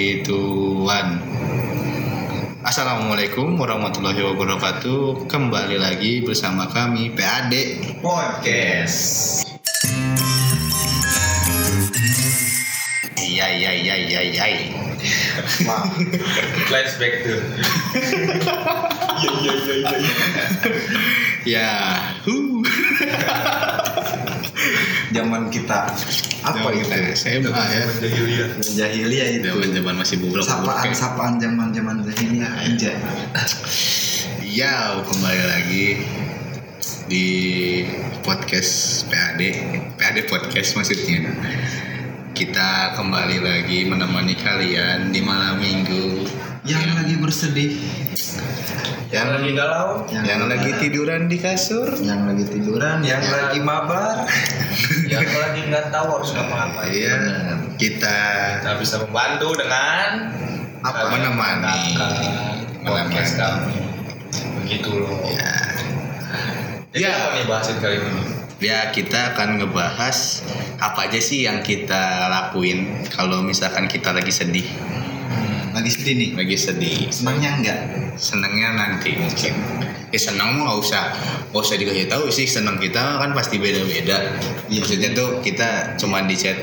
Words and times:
Tuhan. 0.00 1.20
Assalamualaikum 2.64 3.60
warahmatullahi 3.60 4.24
wabarakatuh. 4.24 5.28
Kembali 5.28 5.76
lagi 5.76 6.24
bersama 6.24 6.64
kami 6.64 7.12
PAD. 7.12 7.52
Podcast. 8.00 9.44
Iya 13.20 13.46
iya 13.52 13.72
iya 13.76 13.94
iya 14.00 14.20
iya. 14.32 14.46
Wah. 15.68 15.84
Flashback 16.72 17.28
tuh. 17.28 17.40
Iya 19.22 19.32
iya 19.44 19.74
iya 19.76 19.96
iya. 20.00 20.12
Ya. 21.44 21.70
Huh. 22.24 22.64
Zaman 25.12 25.52
kita 25.52 25.92
apa 26.42 26.56
Zaman 26.58 26.72
itu? 26.74 26.88
kita 26.88 27.12
SMA 27.14 27.52
ya. 27.52 27.84
Jahiliyah. 28.00 28.48
Jahiliyah 28.58 29.28
itu. 29.38 29.44
Zaman-zaman 29.46 29.94
masih 30.00 30.16
bubrok. 30.24 30.44
Sapaan 30.44 30.90
sapaan 30.96 31.32
zaman 31.36 31.68
zaman 31.76 32.00
jahiliyah 32.02 32.52
aja. 32.64 32.92
Ya, 34.42 35.00
kembali 35.04 35.42
lagi 35.48 35.86
di 37.08 37.26
podcast 38.24 39.04
PAD. 39.08 39.40
PAD 40.00 40.16
podcast 40.28 40.76
maksudnya. 40.76 41.28
Kita 42.32 42.96
kembali 42.96 43.38
lagi 43.44 43.84
menemani 43.84 44.32
kalian 44.40 45.12
di 45.12 45.20
malam 45.20 45.60
minggu 45.60 46.24
Yang 46.62 46.82
Ya. 46.86 46.94
lagi 46.94 47.14
bersedih, 47.18 47.72
yang 49.10 49.34
lagi 49.34 49.50
galau 49.50 50.06
yang, 50.06 50.22
yang 50.22 50.40
lagi 50.46 50.70
tiduran 50.78 51.26
di 51.26 51.34
kasur 51.36 51.90
yang 51.98 52.22
lagi 52.22 52.46
tiduran, 52.46 53.02
yang 53.02 53.18
Ya. 53.18 53.34
lagi 53.34 53.58
mabar. 53.58 54.22
yang 55.12 55.26
lagi 55.26 55.60
nggak 55.66 55.90
tahu 55.90 56.06
harus 56.14 56.30
ngapa-ngapain 56.32 56.86
Iya, 56.88 57.18
kita 57.76 58.16
kita 58.62 58.70
bisa 58.78 59.02
membantu 59.02 59.58
dengan 59.58 60.30
Apa? 60.82 61.10
Menemani. 61.10 61.98
podcast 62.82 63.34
kami 63.34 63.78
begitu 64.58 64.90
loh 64.98 65.18
ya, 65.28 65.50
jadi 66.90 66.98
Ya. 67.00 67.10
apa 67.14 67.28
nih 67.32 67.44
bahasin 67.44 67.76
kali 67.78 67.96
ini 67.96 68.22
ya 68.58 68.90
kita 68.90 69.34
akan 69.34 69.58
ngebahas 69.58 70.42
apa 70.78 71.06
aja 71.06 71.18
sih 71.18 71.42
yang 71.42 71.62
kita 71.62 72.26
lakuin 72.28 73.06
kalau 73.08 73.38
misalkan 73.38 73.86
kita 73.86 74.10
lagi 74.10 74.30
sedih, 74.30 74.66
Lagi 75.72 75.88
sedih 75.88 76.14
nih. 76.20 76.30
lagi 76.36 76.56
sedih. 76.60 76.98
Senangnya 77.08 77.50
enggak? 77.56 77.78
Senangnya 78.20 78.68
nanti 78.76 79.16
mungkin. 79.16 79.54
Eh 80.12 80.20
senang 80.20 80.60
nggak 80.60 80.76
usah, 80.76 81.16
nggak 81.48 81.62
usah 81.64 81.76
dikasih 81.80 82.06
tahu 82.12 82.28
sih 82.28 82.44
senang 82.44 82.76
kita 82.76 83.00
kan 83.16 83.32
pasti 83.32 83.56
beda-beda. 83.56 84.36
Iya. 84.68 84.84
Maksudnya 84.84 85.16
tuh 85.16 85.40
kita 85.40 85.96
cuma 85.96 86.20
di 86.28 86.36
chat. 86.36 86.60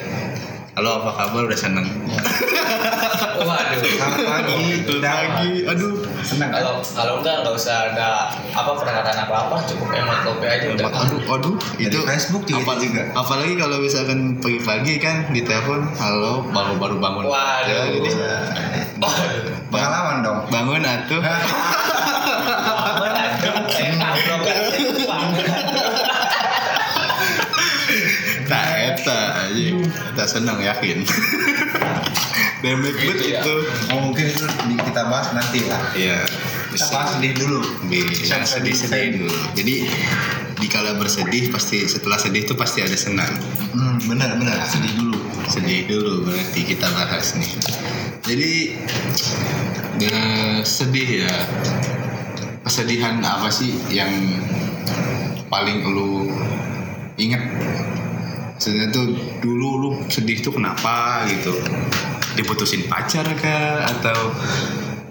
Halo 0.78 1.02
apa 1.02 1.12
kabar 1.12 1.50
udah 1.50 1.60
seneng 1.60 1.92
waduh 3.40 3.80
Selamat 3.80 4.20
pagi. 4.44 4.84
lagi 5.00 5.52
aduh 5.66 5.94
Senang 6.20 6.52
kalau 6.52 6.84
kalau 6.84 7.14
enggak 7.20 7.36
nggak 7.42 7.56
usah 7.56 7.90
ada 7.90 8.28
apa 8.52 8.70
pernyataan 8.76 9.18
apa 9.24 9.36
apa 9.48 9.56
cukup 9.66 9.88
emot 9.90 10.20
kopi 10.22 10.46
aja 10.46 10.66
udah 10.70 10.86
aduh 11.00 11.22
aduh 11.30 11.56
Dari 11.76 11.96
Facebook 11.96 12.44
juga 12.44 12.62
apa, 12.66 12.74
juga. 12.78 13.02
apalagi 13.16 13.54
kalau 13.56 13.78
misalkan 13.80 14.20
pagi-pagi 14.38 14.94
kan 15.00 15.16
di 15.30 15.42
telepon 15.42 15.88
halo 15.96 16.44
baru 16.46 16.74
baru 16.76 16.96
bangun 16.98 17.24
Waduh. 17.26 17.68
Ya, 17.70 17.80
jadi, 17.90 18.10
Waduh. 19.00 19.56
Pengalaman 19.70 20.18
dong. 20.22 20.40
bangun 20.50 20.82
atuh 20.82 21.22
Bangun 21.22 23.14
tak 28.50 28.66
eta 28.90 29.20
aja 29.46 29.66
kita 29.78 30.24
seneng 30.26 30.58
yakin 30.60 31.06
Demek 32.60 32.92
Gitu 32.94 33.08
bet 33.08 33.20
ya. 33.24 33.40
itu. 33.40 33.56
Oh, 33.90 34.00
mungkin 34.04 34.26
itu 34.28 34.44
di- 34.68 34.82
kita 34.82 35.02
bahas 35.08 35.32
nanti 35.32 35.64
lah. 35.64 35.82
Iya. 35.94 36.20
Kita 36.70 36.86
bahas 36.90 37.10
sedih 37.16 37.34
dulu. 37.34 37.60
bisa 37.88 38.36
sedih-sedih 38.44 39.08
dulu. 39.18 39.32
Jadi 39.56 39.76
di 40.54 40.68
kala 40.68 40.92
bersedih 40.94 41.48
pasti 41.50 41.88
setelah 41.88 42.20
sedih 42.20 42.44
itu 42.44 42.54
pasti 42.54 42.84
ada 42.84 42.94
senang. 42.94 43.32
Hmm, 43.72 43.96
benar 44.06 44.36
benar. 44.36 44.60
Sedih 44.66 44.92
dulu. 44.94 45.18
sedih 45.48 45.88
dulu 45.88 46.30
berarti 46.30 46.62
kita 46.62 46.86
bahas 46.92 47.34
nih. 47.34 47.50
Jadi 48.22 48.52
eh, 50.02 50.58
sedih 50.62 51.10
ya. 51.24 51.36
Kesedihan 52.60 53.18
apa 53.20 53.50
sih 53.50 53.74
yang 53.90 54.12
paling 55.50 55.82
lu 55.82 56.30
inget 57.16 57.42
sebenarnya 58.56 58.94
tuh 58.94 59.08
dulu 59.42 59.70
lu 59.80 59.90
sedih 60.06 60.38
tuh 60.38 60.54
kenapa 60.54 61.26
gitu 61.26 61.56
diputusin 62.40 62.88
pacar 62.88 63.28
kah? 63.36 63.84
Atau 63.84 64.32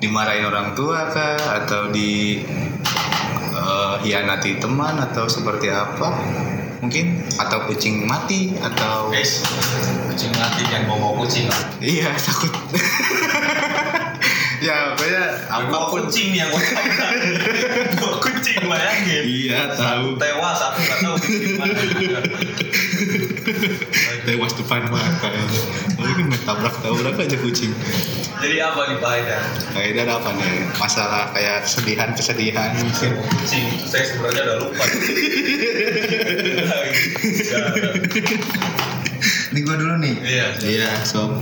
dimarahin 0.01 0.49
orang 0.49 0.73
tua 0.73 1.13
kah? 1.13 1.37
Atau 1.63 1.93
di 1.93 2.41
eh, 3.53 3.95
hianati 4.03 4.57
teman? 4.57 4.97
Atau 4.97 5.29
seperti 5.29 5.69
apa? 5.69 6.17
Mungkin? 6.81 7.29
Atau 7.37 7.69
kucing 7.69 8.09
mati? 8.09 8.57
Atau 8.59 9.13
guys 9.13 9.45
kucing 10.09 10.33
mati 10.41 10.65
yang 10.73 10.89
bawa 10.89 11.21
kucing 11.21 11.51
lah. 11.51 11.63
Iya 11.85 12.11
takut. 12.17 12.55
ya 14.59 14.93
pokoknya 14.93 15.25
apa 15.47 15.77
pun. 15.87 16.03
kucing 16.05 16.29
nih 16.31 16.41
yang 16.41 16.51
gue 16.51 16.63
bawa 17.97 18.17
kucing 18.19 18.59
bayangin 18.63 19.23
Iya 19.25 19.61
tahu. 19.73 20.17
tewas 20.17 20.59
aku 20.61 20.79
nggak 20.81 20.99
tahu 20.99 21.15
Tewas 24.25 24.53
depan 24.55 24.83
mata. 24.89 25.31
Tapi 25.89 26.13
kan 26.13 26.27
tabrak 26.45 26.75
tabrak 26.79 27.17
aja 27.17 27.39
kucing. 27.39 27.73
jadi 28.39 28.57
apa 28.65 28.81
nih 28.87 28.97
Pak 28.99 29.11
Haidar 29.11 29.43
Kayaknya 29.73 30.01
ada 30.05 30.15
apa 30.21 30.31
nih? 30.33 30.63
Masalah 30.77 31.23
kayak 31.33 31.65
kesedihan 31.65 32.11
kesedihan 32.13 32.71
mungkin. 32.77 33.11
kucing 33.19 33.67
saya 33.83 34.05
sebenarnya 34.05 34.43
udah 34.45 34.57
lupa 34.63 34.85
Ini 39.49 39.65
gue 39.65 39.77
dulu 39.77 39.95
nih. 39.99 40.15
iya 40.23 40.47
Iya 40.61 40.91
sob. 41.03 41.41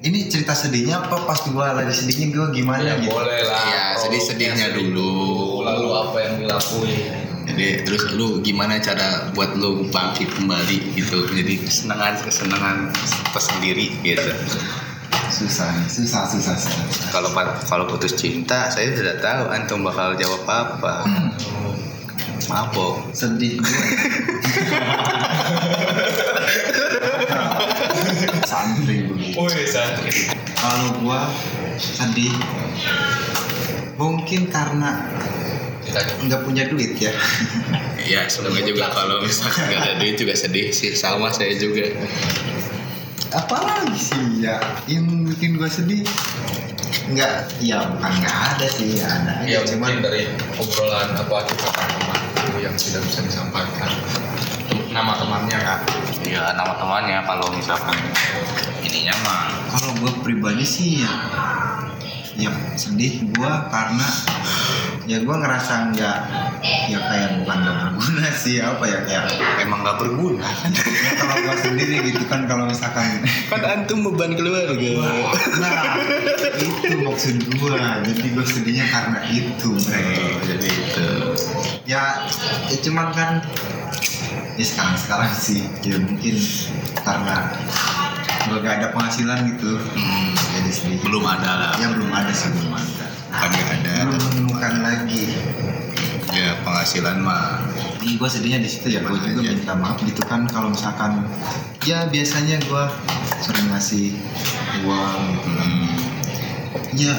Ini 0.00 0.32
cerita 0.32 0.56
sedihnya 0.56 0.96
apa 0.96 1.28
pas 1.28 1.44
gue 1.44 1.60
lagi 1.60 1.92
sedihnya 1.92 2.32
gue 2.32 2.46
gimana 2.56 2.80
ya 2.80 2.96
gitu? 2.96 3.12
boleh 3.12 3.44
lah 3.44 3.60
Iya, 3.68 3.84
sedih-sedihnya 4.00 4.72
Sedih 4.72 4.96
dulu. 4.96 5.60
lalu 5.60 5.88
apa 5.92 6.16
yang 6.24 6.34
dilakuin 6.40 7.20
Jadi 7.44 7.84
terus 7.84 8.08
lu 8.16 8.40
gimana 8.40 8.80
cara 8.80 9.28
buat 9.36 9.52
lu 9.60 9.92
bangkit 9.92 10.32
kembali 10.32 10.96
gitu? 10.96 11.28
Jadi 11.28 11.60
kesenangan 11.60 12.16
kesenangan 12.24 12.88
tersendiri 13.28 13.92
gitu. 14.00 14.32
Susah 15.28 15.68
nih, 15.74 15.86
susah, 15.86 16.24
susah, 16.26 16.56
susah. 16.56 17.10
Kalau 17.12 17.28
kalau 17.66 17.84
putus 17.84 18.16
cinta, 18.16 18.70
saya 18.72 18.94
sudah 18.96 19.20
tahu 19.20 19.52
antum 19.52 19.84
bakal 19.84 20.16
jawab 20.16 20.46
apa. 20.48 21.04
Mabok. 22.48 23.10
Sedih 23.12 23.58
gue. 23.58 23.68
Santri 28.46 29.09
santri 29.48 30.28
Kalau 30.60 31.00
gue 31.00 31.20
sedih, 31.80 32.36
mungkin 33.96 34.52
karena 34.52 35.08
kita 35.80 36.00
nggak 36.28 36.40
punya 36.44 36.68
duit 36.68 37.00
ya. 37.00 37.12
Ya 38.04 38.28
semoga 38.28 38.60
juga 38.60 38.92
kalau 38.92 39.24
misalkan 39.24 39.72
nggak 39.72 39.80
ada 39.80 39.94
duit 39.96 40.20
juga 40.20 40.36
sedih 40.36 40.68
sih 40.68 40.92
sama 40.92 41.32
saya 41.32 41.56
juga. 41.56 41.88
Apalagi 43.32 43.96
sih 43.96 44.44
ya 44.44 44.60
yang 44.84 45.08
bikin 45.24 45.56
gue 45.56 45.70
sedih? 45.70 46.04
Nggak, 47.10 47.56
ya 47.58 47.90
bukan 47.90 48.12
nggak 48.22 48.36
ada 48.54 48.66
sih, 48.70 49.02
ya 49.02 49.06
ada 49.06 49.42
ya 49.42 49.58
Cuman 49.66 49.98
dari 49.98 50.30
obrolan 50.58 51.10
apa 51.18 51.42
curhatan 51.42 51.88
teman 51.90 52.20
yang 52.62 52.74
tidak 52.78 53.02
bisa 53.06 53.20
disampaikan 53.24 53.90
nama 55.00 55.16
temannya 55.16 55.56
kak? 55.64 55.80
Ya 56.28 56.52
nama 56.52 56.76
temannya 56.76 57.24
kalau 57.24 57.48
misalkan 57.56 57.96
ininya 58.84 59.16
mah. 59.24 59.48
Kalau 59.72 59.96
gue 59.96 60.12
pribadi 60.20 60.60
sih 60.60 61.00
ya 61.00 61.12
ya 62.36 62.52
sedih 62.76 63.24
gue 63.32 63.52
karena 63.72 64.08
ya 65.10 65.18
gue 65.18 65.36
ngerasa 65.36 65.90
nggak 65.90 66.18
ya 66.86 66.98
kayak 67.02 67.42
bukan 67.42 67.58
nggak 67.58 67.76
berguna 67.82 68.28
sih 68.46 68.62
apa 68.62 68.84
ya 68.86 68.98
kayak 69.02 69.24
emang 69.58 69.82
nggak 69.82 69.98
berguna. 69.98 70.46
ya 71.06 71.12
kalau 71.18 71.34
gue 71.40 71.56
sendiri 71.58 71.94
gitu 72.06 72.22
kan 72.30 72.46
kalau 72.46 72.70
misalkan 72.70 73.26
kan 73.50 73.60
antum 73.66 74.06
beban 74.06 74.38
keluarga. 74.38 74.90
nah 75.58 75.98
itu 76.54 76.94
maksud 77.02 77.36
gue 77.42 77.74
jadi 78.06 78.26
gue 78.30 78.44
sedihnya 78.46 78.86
karena 78.86 79.18
itu 79.26 79.70
Oh, 79.74 80.38
jadi 80.46 80.68
itu. 80.70 81.06
ya, 81.84 82.22
ya 82.70 82.76
cuman 82.86 83.10
kan 83.10 83.30
ya 84.54 84.64
sekarang 84.64 84.94
sekarang 84.94 85.32
sih 85.32 85.66
ya 85.82 85.98
mungkin 85.98 86.36
karena 87.02 87.50
gue 88.46 88.58
gak 88.60 88.74
ada 88.78 88.88
penghasilan 88.94 89.38
gitu 89.50 89.74
Hmm, 89.74 90.30
jadi 90.54 90.70
sedih 90.70 90.98
belum 91.02 91.24
ada 91.24 91.50
lah. 91.50 91.72
ya 91.76 91.90
belum 91.90 92.10
ada 92.10 92.30
sih 92.30 92.48
belum 92.52 92.72
ada 92.72 93.06
Kan 93.30 93.48
nggak 93.48 93.70
ada. 93.80 93.94
belum 94.06 94.22
menemukan 94.28 94.74
lagi 94.82 95.24
Ya 96.30 96.54
penghasilan 96.62 97.22
mah 97.22 97.62
Ini 98.00 98.16
gue 98.16 98.28
sedihnya 98.28 98.58
di 98.58 98.70
situ 98.70 98.86
ya, 98.88 99.02
gue 99.02 99.12
juga 99.12 99.42
aja? 99.42 99.50
minta 99.50 99.74
maaf 99.74 99.98
gitu 100.00 100.22
kan 100.24 100.46
kalau 100.46 100.70
misalkan 100.70 101.26
ya 101.82 102.06
biasanya 102.06 102.56
gue 102.60 102.84
sering 103.40 103.66
ngasih 103.68 104.14
uang 104.82 105.18
gitu 105.34 105.48
kan. 105.52 105.68
hmm, 105.68 105.98
Ya 106.94 107.14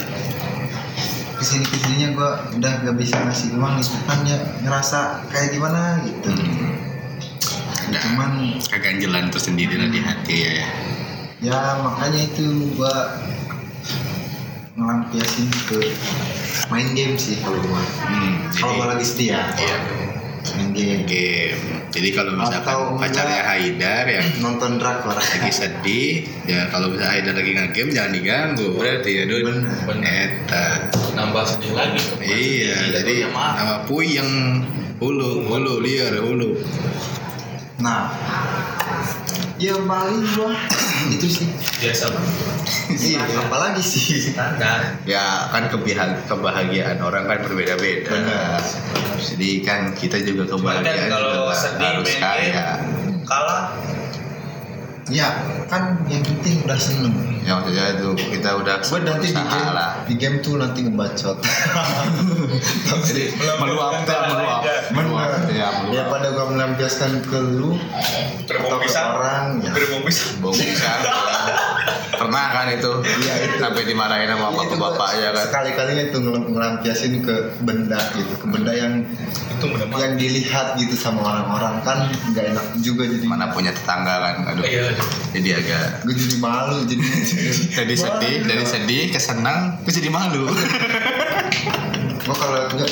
ke 1.35 1.43
sini 1.43 1.65
ke 1.65 1.73
sininya 1.75 2.07
gue 2.13 2.29
udah 2.61 2.73
gak 2.81 2.95
bisa 2.95 3.17
ngasih 3.17 3.57
uang 3.57 3.77
gitu 3.77 3.97
kan 4.05 4.21
ya 4.23 4.37
ngerasa 4.61 5.25
kayak 5.27 5.49
gimana 5.51 5.97
gitu. 6.05 6.29
hmm. 6.29 6.77
Ada 7.89 7.97
Cuman 7.99 8.31
keganjelan 8.61 9.25
tersendiri 9.29 9.73
lah 9.75 9.89
di 9.89 9.99
hati 9.99 10.35
ya 10.39 10.53
ya 11.41 11.57
makanya 11.81 12.21
itu 12.21 12.45
gue 12.77 12.95
ngelampiasin 14.81 15.45
ke 15.69 15.93
main 16.67 16.89
game 16.91 17.13
sih 17.15 17.37
kalau 17.37 17.61
gue. 17.61 17.83
hmm, 18.01 18.33
Kalau 18.51 18.73
gue 18.73 18.81
jadi 18.81 18.91
lagi 18.91 19.05
setia. 19.05 19.39
iya. 19.55 19.77
Main 20.57 20.73
game, 20.73 21.05
game. 21.05 21.61
Jadi 21.93 22.09
kalau 22.11 22.33
misalkan 22.33 22.65
Atau 22.65 22.97
pacarnya. 22.97 23.45
Haidar 23.45 24.09
ya. 24.09 24.23
nonton 24.41 24.81
drakor. 24.81 25.13
lagi 25.13 25.51
sedih 25.53 26.25
ya 26.49 26.65
kalau 26.67 26.89
misalnya 26.89 27.13
Haidar 27.13 27.35
lagi 27.37 27.51
nge-game 27.53 27.89
jangan 27.93 28.11
diganggu. 28.11 28.67
Berarti 28.73 29.11
ya. 29.21 29.23
Bener. 29.29 30.01
Eta. 30.01 30.65
Nambah 31.13 31.43
sedih 31.45 31.77
lagi. 31.77 31.99
Iya 32.23 32.77
jadi 32.89 33.13
ya 33.21 33.29
maaf 33.29 33.53
nama 33.53 33.75
puyeng 33.85 34.31
hulu 34.97 35.45
hulu 35.45 35.73
liar 35.77 36.17
hulu. 36.17 36.57
Nah, 37.81 38.13
ya 39.61 39.77
paling 39.79 40.25
gua 40.33 40.57
itu 41.13 41.27
sih. 41.29 41.47
biasa 41.77 42.09
banget 42.09 42.35
Iya, 42.91 43.21
apalagi 43.39 43.81
sih. 43.81 44.21
standar 44.23 44.97
ya 45.03 45.49
kan 45.49 45.65
kebahagiaan, 45.67 46.25
kebahagiaan 46.25 46.97
orang 46.99 47.25
kan 47.25 47.37
berbeda-beda 47.41 48.09
Benar. 48.09 48.61
jadi 49.17 49.49
kan 49.61 49.79
kita 49.93 50.17
juga 50.19 50.45
kan 50.45 50.51
kebahagiaan 50.81 51.07
kalau 51.07 51.29
juga 51.45 51.55
sedih 51.55 51.89
harus 51.93 52.09
main 52.09 52.19
kaya 52.19 52.65
kalah 53.23 53.63
Ya, 55.11 55.27
kan 55.67 55.99
yang 56.07 56.23
penting 56.23 56.63
udah 56.63 56.79
seneng. 56.79 57.11
ya 57.43 57.59
maksudnya 57.59 57.99
itu 57.99 58.15
kita 58.31 58.55
udah 58.55 58.79
Gue 58.79 59.03
nanti 59.03 59.27
di 59.27 59.35
game, 59.35 59.71
lah 59.75 59.91
di 60.07 60.15
game 60.15 60.39
tuh 60.39 60.55
nanti 60.55 60.87
ngebacot. 60.87 61.35
jadi 63.11 63.23
meluap 63.59 64.07
Daripada 66.11 66.35
gue 66.35 66.47
melampiaskan 66.51 67.23
ke 67.23 67.39
lu 67.39 67.71
atau 68.51 68.83
ke 68.83 68.91
orang, 68.99 69.63
ya. 69.63 69.71
Gerbong 69.71 70.03
pisang. 70.03 70.43
Bau 70.43 70.51
pisang. 70.51 70.99
Pernah 72.19 72.51
kan 72.51 72.67
itu? 72.67 72.91
Iya, 72.99 73.33
itu. 73.47 73.55
sampai 73.63 73.87
dimarahin 73.87 74.27
sama 74.27 74.51
Iya, 74.51 74.59
itu 74.67 74.75
gua 74.75 74.91
ya 75.15 75.29
kan? 75.31 75.43
Sekali-kalinya 75.47 76.03
itu 76.11 76.17
ngel- 76.19 76.47
ngelampiasin 76.51 77.13
ke 77.23 77.35
benda 77.63 77.95
gitu, 78.11 78.33
ke 78.35 78.43
benda 78.51 78.75
yang 78.75 79.07
itu 79.55 79.65
mah 79.71 79.99
yang 80.03 80.19
dilihat 80.19 80.75
gitu 80.75 80.99
sama 80.99 81.23
orang-orang. 81.23 81.79
Kan 81.79 82.11
nggak 82.35 82.45
enak 82.59 82.65
juga 82.83 83.07
jadi. 83.07 83.23
mana 83.23 83.55
punya 83.55 83.71
tetangga 83.71 84.19
kan? 84.19 84.35
Aduh. 84.51 84.67
Iya 84.67 84.91
aduh. 84.91 85.07
jadi 85.31 85.49
agak 85.63 85.85
Gue 86.03 86.15
jadi 86.19 86.37
malu 86.43 86.77
jadi. 86.91 87.03
jadi 87.87 87.93
sedih 87.95 88.35
dari 88.43 88.65
sedih 88.67 89.03
ke 89.15 89.19
senang 89.23 89.79
gue 89.87 89.93
jadi 89.95 90.11
malu. 90.11 90.51
Gue 92.21 92.35
kalau 92.35 92.67
enggak, 92.67 92.91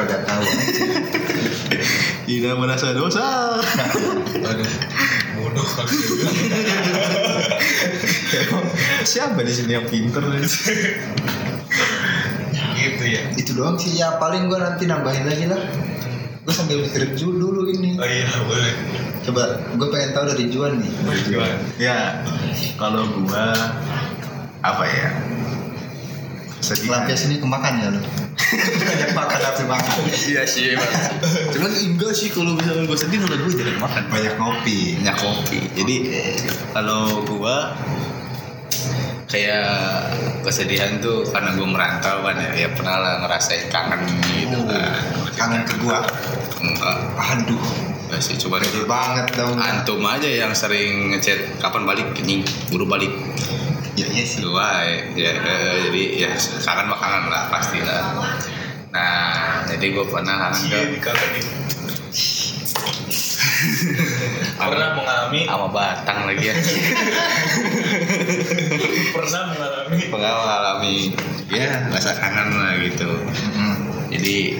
kagak 0.00 0.24
tahu. 0.24 0.44
Tidak 2.30 2.54
merasa 2.56 2.96
dosa. 2.96 3.58
Aduh 4.40 4.70
bodoh 5.40 5.66
kali 5.66 5.96
siapa 9.02 9.40
di 9.42 9.52
sini 9.52 9.72
yang 9.74 9.86
pinter? 9.90 10.22
Gitu 12.76 13.04
ya. 13.04 13.22
Itu 13.34 13.50
doang 13.58 13.76
sih. 13.80 13.98
Ya 13.98 14.20
paling 14.22 14.46
gue 14.46 14.58
nanti 14.60 14.86
nambahin 14.86 15.26
lagi 15.26 15.50
lah. 15.50 15.58
Gue 16.46 16.54
sambil 16.54 16.86
mikir 16.86 17.18
Ju 17.18 17.34
dulu 17.34 17.66
ini. 17.72 17.98
Oh 17.98 18.06
iya 18.06 18.30
boleh. 18.46 18.74
Coba 19.26 19.58
gue 19.74 19.88
pengen 19.90 20.10
tahu 20.14 20.24
dari 20.30 20.44
Juan 20.48 20.78
nih. 20.78 20.92
Gimana? 21.28 21.56
ya 21.76 22.24
kalau 22.78 23.04
gua 23.26 23.52
apa 24.62 24.84
ya? 24.86 25.08
Sedih 26.60 26.92
lampias 26.92 27.24
ini 27.26 27.40
kemakan 27.40 27.74
ya 27.80 27.88
lo 27.96 28.00
banyak 28.52 29.10
makan 29.18 29.38
nafsu 29.40 29.64
makan? 29.64 29.94
Iya 30.06 30.42
sih 30.44 30.74
Mas. 30.74 31.14
cuman 31.54 31.70
enggak 31.70 32.12
sih 32.12 32.28
kalau 32.28 32.52
misalnya 32.52 32.84
gue 32.84 32.98
sedih 32.98 33.18
malah 33.18 33.38
gue 33.38 33.52
jarang 33.54 33.78
makan. 33.78 34.02
Banyak 34.08 34.34
ngopi. 34.36 34.78
Banyak 34.98 35.16
kopi 35.16 35.58
jadi 35.72 35.96
kalau 36.70 37.22
gua 37.24 37.74
kayak 39.26 40.10
kesedihan 40.42 40.98
tuh 40.98 41.22
karena 41.30 41.54
gue 41.54 41.62
merantau 41.62 42.18
kan 42.20 42.34
ya, 42.34 42.50
ya 42.56 42.68
pernah 42.74 42.98
lah 42.98 43.14
ngerasain 43.22 43.70
kangen 43.70 44.02
gitu 44.34 44.58
Oh, 44.58 44.66
kan. 44.66 44.98
kangen 45.38 45.62
ke 45.62 45.74
gua? 45.78 46.02
Enggak. 46.58 46.96
Aduh. 47.14 47.62
Enggak 48.10 48.20
sih 48.20 48.34
coba 48.36 48.58
gede 48.58 48.82
banget 48.90 49.38
dong. 49.38 49.54
antum 49.54 50.02
aja 50.02 50.26
yang 50.26 50.50
sering 50.50 51.14
ngechat 51.14 51.62
kapan 51.62 51.86
balik 51.86 52.10
ini 52.18 52.42
buru 52.66 52.82
balik 52.82 53.14
ya 54.00 54.06
iya 54.08 54.24
sih 54.24 54.40
gua 54.40 54.80
ya, 55.12 55.32
eh, 55.36 55.74
jadi 55.88 56.02
ya 56.24 56.30
kangen 56.64 56.88
makanan 56.88 57.28
lah 57.28 57.52
pasti 57.52 57.84
lah 57.84 58.16
nah 58.90 59.62
jadi 59.68 59.86
gue 59.92 60.06
pernah 60.08 60.50
kangen 60.50 60.98
ke 60.98 61.12
Iya, 61.12 61.26
nih. 61.30 61.44
pernah 64.60 64.96
mengalami. 64.96 65.40
Sama 65.44 65.68
batang 65.68 66.18
lagi. 66.26 66.44
Ya 66.48 66.56
pernah 69.14 69.42
mengalami. 69.52 70.00
Pernah 70.08 70.32
mengalami. 70.32 70.94
Ya 71.52 71.68
rasa 71.92 72.16
kangen 72.16 72.56
lah 72.56 72.72
gitu. 72.80 73.10
Mm-mm. 73.20 73.74
jadi 74.10 74.58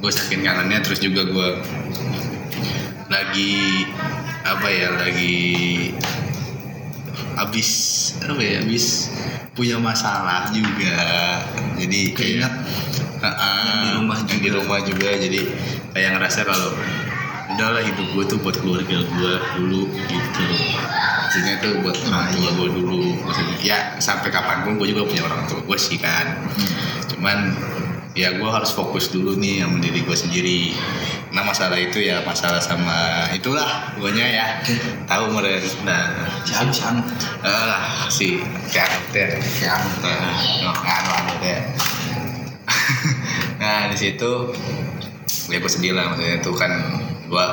gue 0.00 0.12
saking 0.14 0.46
kangennya 0.46 0.80
terus 0.80 1.02
juga 1.02 1.26
gue 1.26 1.48
lagi 3.10 3.84
apa 4.46 4.68
ya 4.70 4.88
lagi 4.96 5.90
habis 7.40 7.68
apa 8.20 8.38
ya 8.38 8.60
habis 8.60 9.08
punya 9.56 9.80
masalah 9.80 10.52
juga. 10.52 10.96
Jadi 11.80 12.12
kayak 12.12 12.16
Keinget 12.16 12.54
Heeh, 13.20 13.64
yang 13.64 13.80
di 13.80 13.90
rumah 13.96 14.18
yang 14.20 14.28
di 14.28 14.36
juga. 14.48 14.56
rumah 14.60 14.78
juga. 14.84 15.08
Jadi 15.16 15.40
kayak 15.92 16.10
ngerasa 16.16 16.40
kalau 16.44 16.70
udahlah 17.50 17.82
hidup 17.82 18.06
gue 18.14 18.24
tuh 18.28 18.38
buat 18.40 18.56
keluarga 18.60 18.96
gue 19.02 19.32
dulu 19.58 19.82
gitu. 20.06 20.44
Maksudnya 21.20 21.54
tuh 21.62 21.72
buat 21.82 21.96
orang 22.06 22.26
Ah, 22.26 22.32
tua 22.32 22.40
iya. 22.42 22.50
gue 22.56 22.68
dulu. 22.76 23.00
Maksudnya 23.22 23.56
ya 23.60 23.78
sampai 23.98 24.28
kapan 24.28 24.64
pun 24.64 24.76
gue 24.76 24.88
juga 24.92 25.08
punya 25.08 25.22
orang 25.26 25.42
tua 25.48 25.60
gue 25.60 25.78
sih 25.78 25.98
kan. 25.98 26.36
Cuman 27.10 27.54
ya 28.14 28.34
gue 28.34 28.50
harus 28.50 28.74
fokus 28.74 29.08
dulu 29.08 29.38
nih 29.38 29.62
sama 29.62 29.78
diri 29.78 30.00
gue 30.02 30.16
sendiri 30.18 30.60
nah 31.30 31.46
masalah 31.46 31.78
itu 31.78 32.02
ya 32.02 32.26
masalah 32.26 32.58
sama 32.58 33.30
itulah 33.30 33.94
pokoknya 33.94 34.26
ya. 34.26 34.46
Tahu 35.06 35.30
meren 35.30 35.62
nah 35.86 36.10
si 36.42 36.52
si 36.54 36.82
anu 36.82 37.02
eh 37.46 37.64
lah 37.70 37.84
si 38.10 38.28
kayak 38.70 38.90
teh 39.14 39.30
nah 40.62 40.74
anu 40.74 41.10
anu 41.14 41.32
deh 41.38 41.60
nah 43.62 43.86
di 43.92 43.96
situ 43.98 44.30
ya 45.50 45.58
gue 45.58 45.70
sedih 45.70 45.92
lah 45.94 46.14
maksudnya 46.14 46.38
itu 46.38 46.52
kan 46.54 46.72
gue 47.26 47.46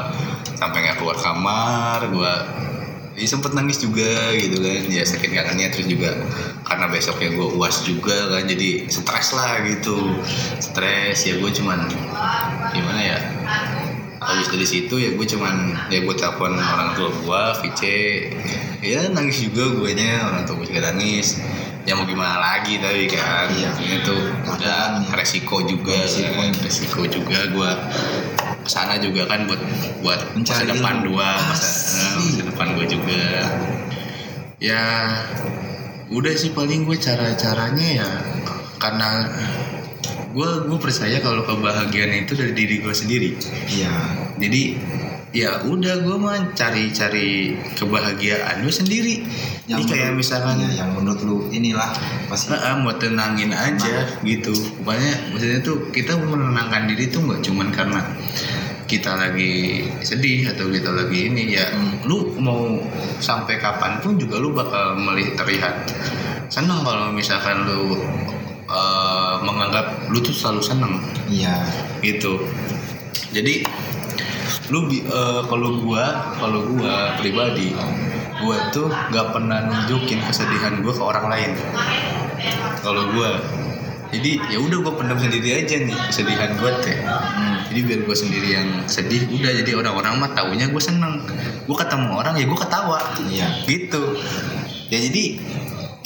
sampai 0.58 0.80
nggak 0.86 0.98
keluar 1.01 1.18
kamar 1.18 2.00
gue 2.10 2.34
ya 3.18 3.26
sempet 3.26 3.58
nangis 3.58 3.82
juga 3.82 4.30
gitu 4.38 4.62
kan 4.62 4.86
ya 4.88 5.02
sakit 5.02 5.34
kangennya 5.34 5.74
terus 5.74 5.90
juga 5.90 6.14
karena 6.62 6.86
besoknya 6.86 7.34
gue 7.34 7.48
uas 7.58 7.82
juga 7.82 8.14
kan 8.30 8.46
jadi 8.46 8.86
stres 8.86 9.34
lah 9.34 9.58
gitu 9.66 10.22
stres 10.62 11.26
ya 11.26 11.42
gue 11.42 11.50
cuman 11.50 11.90
gimana 12.70 13.02
ya 13.02 13.18
habis 14.22 14.54
dari 14.54 14.68
situ 14.70 14.96
ya 15.02 15.18
gue 15.18 15.26
cuman 15.26 15.56
ya 15.90 16.06
gue 16.06 16.14
telepon 16.14 16.62
orang 16.62 16.94
tua 16.94 17.10
gue 17.10 17.42
VC 17.66 17.82
ya 18.86 19.10
nangis 19.10 19.42
juga 19.42 19.66
guanya 19.74 20.30
orang 20.30 20.46
tua 20.46 20.62
gue 20.62 20.68
juga 20.70 20.94
nangis 20.94 21.42
ya 21.88 21.96
mau 21.96 22.06
gimana 22.06 22.38
lagi 22.38 22.78
tapi 22.78 23.08
kan 23.10 23.48
Iya. 23.50 23.72
itu 24.04 24.16
udah 24.44 25.08
resiko 25.16 25.64
juga 25.64 25.96
Resiko. 25.96 26.36
kan. 26.38 26.52
resiko 26.62 27.02
juga 27.08 27.40
gue 27.50 27.72
ke 28.68 28.72
sana 28.76 29.00
juga 29.00 29.24
kan 29.32 29.48
buat 29.48 29.62
buat 30.04 30.20
masa 30.36 30.36
Mencari 30.36 30.68
depan 30.76 30.96
ilmu. 31.00 31.06
dua 31.16 31.30
masa, 31.40 31.72
eh, 31.96 32.12
masa 32.20 32.44
depan 32.52 32.68
gue 32.76 32.86
juga. 32.92 33.24
Ya 34.60 34.84
udah 36.12 36.34
sih 36.36 36.52
paling 36.52 36.84
gue 36.84 37.00
cara 37.00 37.32
caranya 37.40 37.88
ya 38.04 38.10
karena 38.76 39.32
gue 40.36 40.50
gue 40.68 40.80
percaya 40.84 41.24
kalau 41.24 41.48
kebahagiaan 41.48 42.28
itu 42.28 42.36
dari 42.36 42.52
diri 42.52 42.84
gue 42.84 42.92
sendiri. 42.92 43.40
Iya. 43.72 43.96
Jadi 44.36 44.62
ya 45.36 45.60
udah 45.67 46.07
gue 46.07 46.17
mah 46.17 46.55
cari-cari 46.55 47.60
kebahagiaan 47.75 48.63
gue 48.63 48.74
sendiri. 48.74 49.27
Yang 49.67 49.79
Ini 49.84 49.91
kayak 49.91 50.12
misalkan 50.15 50.63
iya, 50.63 50.84
yang 50.84 50.96
menurut 50.96 51.19
lu 51.24 51.38
inilah 51.51 51.91
pasti. 52.31 52.55
Heeh, 52.55 52.75
mau 52.79 52.96
tenangin 52.96 53.51
aja 53.51 54.07
gitu. 54.24 54.55
Pokoknya 54.81 55.13
maksudnya 55.36 55.60
tuh 55.60 55.91
kita 55.91 56.15
menenangkan 56.15 56.88
diri 56.88 57.12
tuh 57.12 57.27
nggak 57.27 57.41
cuman 57.43 57.67
karena 57.75 58.00
kita 58.88 59.19
lagi 59.19 59.84
sedih 60.00 60.48
atau 60.48 60.72
kita 60.72 60.88
lagi 60.96 61.27
ini 61.27 61.60
ya 61.60 61.67
Hmm. 61.75 62.07
lu 62.07 62.31
mau 62.39 62.79
sampai 63.19 63.60
kapan 63.60 64.00
pun 64.00 64.15
juga 64.15 64.39
lu 64.39 64.55
bakal 64.55 64.96
melihat 64.96 65.43
terlihat 65.43 65.75
senang 66.48 66.88
kalau 66.88 67.12
misalkan 67.12 67.67
lu 67.67 68.00
eh, 68.67 69.36
menganggap 69.43 70.07
lu 70.07 70.24
tuh 70.24 70.31
selalu 70.31 70.62
seneng. 70.63 70.93
Iya. 71.27 71.55
Gitu. 72.00 72.39
Jadi 73.36 73.67
lu 74.70 74.88
eh, 74.92 75.42
kalau 75.48 75.80
gua 75.82 76.36
kalau 76.38 76.68
gua 76.75 77.16
pribadi 77.20 77.72
gua 78.38 78.70
tuh 78.70 78.92
nggak 78.92 79.34
pernah 79.34 79.66
nunjukin 79.66 80.22
kesedihan 80.25 80.80
gua 80.84 80.94
ke 80.94 81.04
orang 81.04 81.25
lain. 81.32 81.51
Kalau 82.84 83.10
gua. 83.12 83.42
Jadi 84.08 84.39
ya 84.48 84.63
udah 84.63 84.77
gua 84.88 84.94
pendam 84.96 85.20
sendiri 85.20 85.51
aja 85.63 85.84
nih 85.84 85.98
kesedihan 86.08 86.56
gua 86.56 86.80
teh 86.80 86.96
Hmm. 86.96 87.60
jadi 87.68 87.80
biar 87.84 88.00
gua 88.08 88.16
sendiri 88.16 88.50
yang 88.56 88.68
sedih 88.88 89.27
udah. 89.27 89.51
Jadi 89.51 89.72
orang-orang 89.75 90.13
mah 90.22 90.32
taunya 90.32 90.72
gua 90.72 90.80
seneng. 90.80 91.27
Gua 91.68 91.75
ketemu 91.84 92.12
orang 92.16 92.34
ya 92.39 92.46
gua 92.48 92.60
ketawa. 92.63 93.00
Iya. 93.27 93.48
Gitu. 93.68 94.01
Ya 94.88 94.98
jadi 95.04 95.24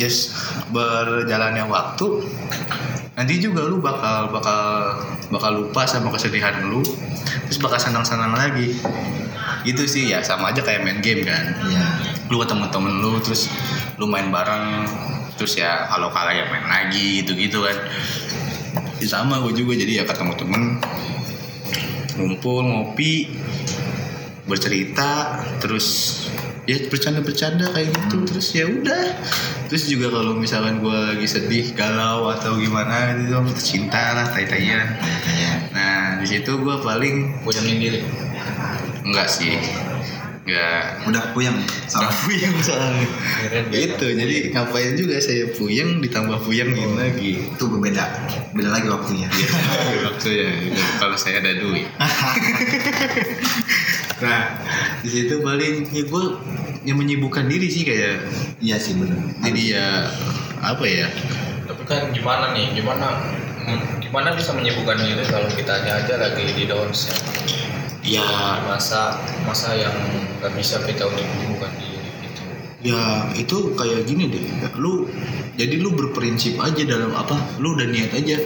just 0.02 0.34
berjalannya 0.74 1.70
waktu 1.70 2.26
nanti 3.22 3.38
juga 3.38 3.62
lu 3.70 3.78
bakal 3.78 4.34
bakal 4.34 4.98
bakal 5.30 5.52
lupa 5.62 5.86
sama 5.86 6.10
kesedihan 6.10 6.58
lu 6.66 6.82
terus 7.46 7.62
bakal 7.62 7.78
senang-senang 7.78 8.34
lagi. 8.34 8.74
Gitu 9.62 9.86
sih 9.86 10.10
ya 10.10 10.26
sama 10.26 10.50
aja 10.50 10.66
kayak 10.66 10.82
main 10.82 11.06
game 11.06 11.22
kan. 11.22 11.54
Iya. 11.70 11.86
Lu 12.34 12.42
ketemu 12.42 12.66
temen 12.74 12.98
lu 12.98 13.22
terus 13.22 13.46
lu 14.02 14.10
main 14.10 14.34
bareng 14.34 14.90
terus 15.38 15.54
ya 15.54 15.86
kalau 15.86 16.10
kalah 16.10 16.34
ya 16.34 16.50
main 16.50 16.66
lagi 16.66 17.22
gitu 17.22 17.38
gitu 17.38 17.62
kan. 17.62 17.78
Ya 18.98 19.06
sama 19.06 19.38
gue 19.46 19.54
juga 19.54 19.78
jadi 19.78 20.02
ya 20.02 20.04
ketemu 20.10 20.34
temen 20.42 20.82
ngumpul 22.18 22.66
ngopi 22.66 23.38
bercerita 24.50 25.38
terus 25.62 26.18
ya 26.70 26.78
bercanda-bercanda 26.90 27.72
kayak 27.74 27.90
gitu. 27.94 28.18
Terus 28.30 28.48
ya 28.54 28.66
udah. 28.70 29.06
Terus 29.72 29.88
juga 29.88 30.12
kalau 30.12 30.36
misalkan 30.36 30.84
gue 30.84 30.98
lagi 31.16 31.24
sedih 31.24 31.72
galau 31.72 32.28
atau 32.28 32.60
gimana 32.60 33.16
gitu 33.16 33.40
cinta 33.56 34.20
lah 34.20 34.28
tai-taian 34.28 35.00
iya 35.32 35.54
nah 35.72 36.20
di 36.20 36.28
situ 36.28 36.60
gue 36.60 36.76
paling 36.84 37.40
punya 37.40 37.64
diri. 37.64 38.04
Enggak 39.08 39.32
sih. 39.32 39.56
Enggak. 40.44 41.08
Udah 41.08 41.24
puyeng 41.32 41.56
sama 41.88 42.12
puyeng 42.28 42.52
soalnya. 42.60 43.08
Itu 43.72 44.12
jadi 44.12 44.52
ngapain 44.52 45.00
juga 45.00 45.24
saya 45.24 45.56
puyeng 45.56 46.04
ditambah 46.04 46.44
puyengin 46.44 47.00
lagi. 47.00 47.40
Itu 47.56 47.72
berbeda 47.72 48.04
beda 48.52 48.70
lagi 48.76 48.92
waktunya. 48.92 49.32
Waktu 50.12 50.30
ya 50.36 50.52
kalau 51.00 51.16
saya 51.16 51.40
ada 51.40 51.56
duit 51.56 51.88
nah 54.22 54.56
di 55.02 55.10
situ 55.10 55.42
paling 55.42 55.90
ya 55.90 56.06
gue 56.06 56.26
yang 56.82 56.98
menyibukkan 56.98 57.46
diri 57.46 57.70
sih 57.70 57.86
kayak 57.86 58.26
iya 58.58 58.78
sih 58.82 58.98
bener. 58.98 59.18
Jadi 59.46 59.62
ya 59.74 60.10
apa 60.62 60.86
ya? 60.86 61.08
Tapi 61.70 61.84
kan 61.86 62.10
gimana 62.14 62.54
nih? 62.58 62.74
Gimana? 62.74 63.22
Gimana 64.02 64.34
bisa 64.34 64.52
menyibukkan 64.58 64.98
diri 64.98 65.24
kalau 65.30 65.50
kita 65.54 65.86
aja 65.86 66.16
lagi 66.18 66.44
di 66.58 66.66
downs 66.66 67.10
ya. 67.10 67.18
Ya 68.02 68.26
masa 68.66 69.22
masa 69.46 69.78
yang 69.78 69.94
nggak 70.42 70.58
bisa 70.58 70.82
kita 70.82 71.06
untuk 71.06 71.22
menyibukkan 71.22 71.72
diri 71.78 72.10
gitu? 72.26 72.42
Ya 72.82 73.30
itu 73.38 73.58
kayak 73.78 74.10
gini 74.10 74.26
deh. 74.34 74.46
Lu 74.82 75.06
jadi 75.54 75.78
lu 75.78 75.94
berprinsip 75.94 76.58
aja 76.58 76.82
dalam 76.82 77.14
apa? 77.14 77.38
Lu 77.62 77.78
udah 77.78 77.86
niat 77.86 78.10
aja. 78.18 78.42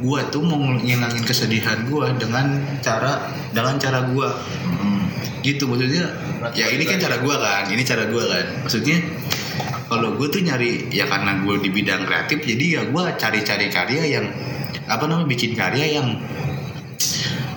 Gua 0.00 0.24
tuh 0.32 0.44
mau 0.44 0.60
ngilangin 0.60 1.24
kesedihan 1.24 1.84
gua 1.92 2.12
dengan 2.16 2.56
cara 2.80 3.28
dengan 3.52 3.76
cara 3.76 4.00
gua. 4.08 4.32
Hmm. 4.64 4.95
Gitu 5.46 5.70
maksudnya 5.70 6.10
ya 6.58 6.66
ini 6.74 6.82
kan 6.82 6.98
cara 6.98 7.22
gua 7.22 7.38
kan 7.38 7.70
ini 7.70 7.86
cara 7.86 8.10
gua 8.10 8.26
kan. 8.26 8.46
Maksudnya 8.66 8.98
kalau 9.86 10.18
gue 10.18 10.26
tuh 10.26 10.42
nyari 10.42 10.90
ya 10.90 11.06
karena 11.06 11.46
gue 11.46 11.62
di 11.62 11.70
bidang 11.70 12.02
kreatif 12.10 12.42
jadi 12.42 12.64
ya 12.66 12.82
gua 12.90 13.14
cari-cari 13.14 13.70
karya 13.70 14.18
yang 14.18 14.26
apa 14.90 15.06
namanya 15.06 15.30
bikin 15.30 15.54
karya 15.54 16.02
yang 16.02 16.18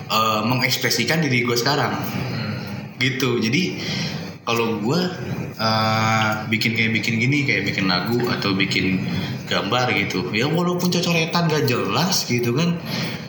eh, 0.06 0.42
mengekspresikan 0.46 1.18
diri 1.26 1.42
gue 1.42 1.56
sekarang. 1.58 1.98
Gitu 3.02 3.42
jadi 3.42 3.82
kalau 4.46 4.78
gue 4.78 5.00
bikin 6.48 6.72
kayak 6.72 6.92
bikin 6.96 7.14
gini 7.20 7.44
kayak 7.44 7.68
bikin 7.68 7.84
lagu 7.84 8.16
atau 8.32 8.56
bikin 8.56 9.04
gambar 9.50 9.90
gitu. 9.98 10.30
Ya 10.30 10.46
walaupun 10.46 10.88
cocoretan 10.88 11.50
gak 11.50 11.66
jelas 11.66 12.22
gitu 12.24 12.54
kan. 12.54 12.78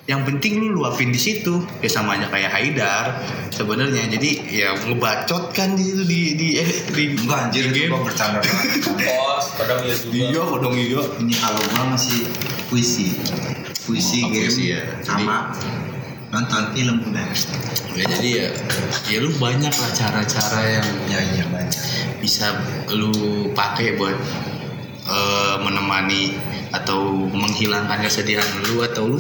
Yang 0.06 0.22
penting 0.34 0.60
lu 0.60 0.78
luapin 0.78 1.10
di 1.10 1.18
situ. 1.18 1.66
Ya 1.82 1.90
sama 1.90 2.18
aja 2.18 2.30
kayak 2.30 2.54
Haidar 2.54 3.06
sebenarnya. 3.50 4.06
Jadi 4.06 4.30
ya 4.54 4.78
ngebacot 4.78 5.50
kan 5.52 5.74
di 5.74 5.82
situ 5.82 6.04
di 6.06 6.22
di 6.38 6.48
eh, 6.62 6.70
di, 6.94 7.04
enggak 7.18 7.50
anjir 7.50 7.64
di 7.66 7.70
itu 7.70 7.78
game. 7.90 7.92
gua 7.98 8.06
bercanda 8.06 8.40
Kos, 8.42 9.46
kadang 9.58 9.82
iya 9.82 9.96
juga. 9.98 10.14
Iya 10.14 10.42
kodong 10.46 10.76
iya 10.78 11.02
ini 11.18 11.34
kalau 11.34 11.62
gua 11.74 11.84
masih 11.98 12.30
puisi. 12.70 13.18
Puisi 13.82 14.22
Oh, 14.22 14.30
game 14.30 14.46
puisi 14.46 14.64
ya. 14.78 14.82
sama 15.02 15.50
nonton 16.30 16.64
film 16.72 16.98
udah. 17.08 17.28
Ya 17.92 18.04
jadi 18.08 18.30
ya 18.32 18.48
ya 19.10 19.18
lu 19.20 19.32
banyak 19.36 19.74
lah 19.74 19.92
cara-cara 19.92 20.60
yang 20.80 20.88
ya 21.10 21.20
iya 21.36 21.46
banyak. 21.50 21.76
bisa 22.22 22.54
lu 22.94 23.12
pakai 23.52 23.98
buat 23.98 24.14
eh, 25.12 25.56
menemani 25.60 26.40
atau 26.72 27.28
menghilangkan 27.28 28.00
kesedihan 28.08 28.48
lu 28.72 28.80
atau 28.88 29.12
lu 29.12 29.20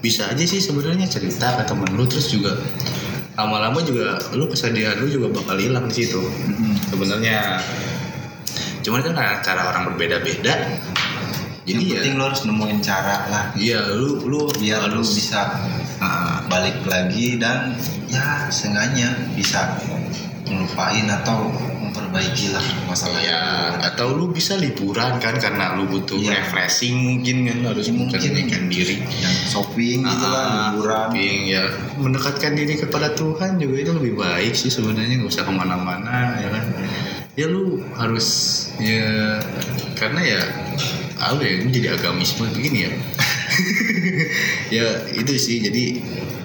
bisa 0.00 0.28
aja 0.28 0.44
sih 0.44 0.60
sebenarnya 0.60 1.04
cerita 1.08 1.60
ke 1.60 1.62
temen 1.68 1.92
lu. 1.92 2.08
Terus 2.08 2.32
juga 2.32 2.56
lama-lama 3.36 3.84
juga 3.84 4.16
lu 4.32 4.48
kesedihan 4.48 4.96
lu 4.96 5.06
juga 5.12 5.28
bakal 5.36 5.60
hilang 5.60 5.86
di 5.92 6.04
situ. 6.04 6.20
Mm-mm. 6.20 6.72
sebenarnya 6.88 7.60
cuman 8.84 9.00
kan 9.00 9.12
karena 9.16 9.36
cara 9.40 9.62
orang 9.72 9.82
berbeda-beda 9.88 10.60
jadi 11.64 11.80
yang 11.80 11.88
ya 11.88 11.96
penting 11.96 12.14
lo 12.20 12.24
harus 12.28 12.44
nemuin 12.44 12.80
cara 12.84 13.24
lah. 13.32 13.44
Iya 13.56 13.96
lu 13.96 14.28
lu 14.28 14.52
biar 14.60 14.92
lu 14.92 15.00
bisa 15.00 15.56
Ah, 16.04 16.44
balik 16.52 16.84
lagi 16.84 17.40
dan 17.40 17.72
ya 18.12 18.50
seenggaknya 18.52 19.14
bisa 19.32 19.78
ngelupain 20.44 21.08
atau 21.08 21.48
memperbaiki 21.80 22.52
lah 22.52 22.64
masalah 22.84 23.20
ya 23.20 23.40
atau 23.80 24.12
lu 24.12 24.28
bisa 24.28 24.56
liburan 24.56 25.16
kan 25.18 25.36
karena 25.36 25.72
lu 25.74 25.88
butuh 25.88 26.16
Iya. 26.16 26.40
refreshing 26.42 26.96
mungkin 27.00 27.36
kan 27.46 27.58
harus 27.70 27.88
Ya, 27.88 27.94
mungkin. 27.94 28.62
diri. 28.68 28.96
Yang 29.00 29.36
shopping 29.48 29.98
gitu 30.02 30.26
kan 30.26 30.46
liburan. 30.74 31.08
shopping, 31.10 31.38
ya. 31.48 31.64
Mendekatkan 31.96 32.52
diri 32.54 32.74
kepada 32.76 33.12
Tuhan 33.12 33.56
juga 33.56 33.76
itu 33.78 33.92
lebih 33.92 34.14
baik 34.16 34.52
sih 34.52 34.68
sebenarnya 34.68 35.20
nggak 35.20 35.30
usah 35.30 35.44
ke 35.44 35.52
mana-mana 35.52 36.36
ya 36.40 36.48
kan. 36.50 36.64
Ya 37.34 37.46
lu 37.50 37.82
harus 37.94 38.26
ya 38.78 39.38
karena 39.94 40.20
ya 40.22 40.40
apa 41.18 41.40
ya 41.40 41.52
ini 41.62 41.70
jadi 41.72 41.88
agamisme 41.94 42.46
begini 42.50 42.78
ya. 42.84 42.92
Ya 44.72 44.86
itu 45.14 45.34
sih 45.38 45.62
jadi 45.62 46.02